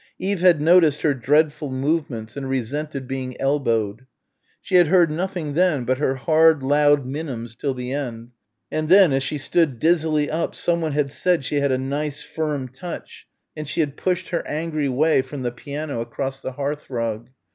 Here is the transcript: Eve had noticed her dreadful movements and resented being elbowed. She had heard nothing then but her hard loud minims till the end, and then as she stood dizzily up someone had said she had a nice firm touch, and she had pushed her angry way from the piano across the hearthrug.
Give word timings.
Eve 0.17 0.39
had 0.39 0.59
noticed 0.59 1.03
her 1.03 1.13
dreadful 1.13 1.69
movements 1.71 2.35
and 2.35 2.49
resented 2.49 3.07
being 3.07 3.39
elbowed. 3.39 4.07
She 4.59 4.73
had 4.73 4.87
heard 4.87 5.11
nothing 5.11 5.53
then 5.53 5.85
but 5.85 5.99
her 5.99 6.15
hard 6.15 6.63
loud 6.63 7.05
minims 7.05 7.55
till 7.55 7.75
the 7.75 7.93
end, 7.93 8.31
and 8.71 8.89
then 8.89 9.13
as 9.13 9.21
she 9.21 9.37
stood 9.37 9.77
dizzily 9.77 10.27
up 10.27 10.55
someone 10.55 10.93
had 10.93 11.11
said 11.11 11.45
she 11.45 11.57
had 11.57 11.71
a 11.71 11.77
nice 11.77 12.23
firm 12.23 12.67
touch, 12.67 13.27
and 13.55 13.67
she 13.67 13.79
had 13.81 13.95
pushed 13.95 14.29
her 14.29 14.41
angry 14.47 14.89
way 14.89 15.21
from 15.21 15.43
the 15.43 15.51
piano 15.51 16.01
across 16.01 16.41
the 16.41 16.53
hearthrug. 16.53 17.29